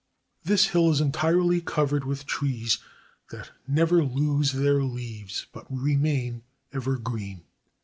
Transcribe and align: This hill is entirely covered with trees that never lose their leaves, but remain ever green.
This 0.43 0.69
hill 0.69 0.89
is 0.89 0.99
entirely 0.99 1.61
covered 1.61 2.05
with 2.05 2.25
trees 2.25 2.79
that 3.29 3.51
never 3.67 4.03
lose 4.03 4.51
their 4.51 4.81
leaves, 4.81 5.45
but 5.53 5.67
remain 5.69 6.41
ever 6.73 6.97
green. 6.97 7.43